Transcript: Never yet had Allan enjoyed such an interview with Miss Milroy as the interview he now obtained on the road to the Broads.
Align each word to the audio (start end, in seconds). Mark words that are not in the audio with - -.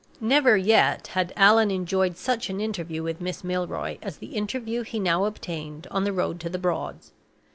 Never 0.19 0.57
yet 0.57 1.05
had 1.13 1.31
Allan 1.37 1.69
enjoyed 1.69 2.17
such 2.17 2.49
an 2.49 2.59
interview 2.59 3.03
with 3.03 3.21
Miss 3.21 3.43
Milroy 3.43 3.99
as 4.01 4.17
the 4.17 4.33
interview 4.35 4.81
he 4.81 4.99
now 4.99 5.25
obtained 5.25 5.85
on 5.91 6.05
the 6.05 6.11
road 6.11 6.39
to 6.39 6.49
the 6.49 6.57
Broads. 6.57 7.11